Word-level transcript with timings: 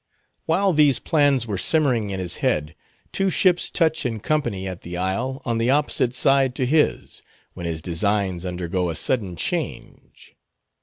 While 0.47 0.73
these 0.73 0.97
plans 0.97 1.45
were 1.45 1.59
simmering 1.59 2.09
in 2.09 2.19
his 2.19 2.37
head, 2.37 2.73
two 3.11 3.29
ships 3.29 3.69
touch 3.69 4.03
in 4.03 4.19
company 4.19 4.67
at 4.67 4.81
the 4.81 4.97
isle, 4.97 5.43
on 5.45 5.59
the 5.59 5.69
opposite 5.69 6.15
side 6.15 6.55
to 6.55 6.65
his; 6.65 7.21
when 7.53 7.67
his 7.67 7.83
designs 7.83 8.43
undergo 8.43 8.89
a 8.89 8.95
sudden 8.95 9.35
change. 9.35 10.35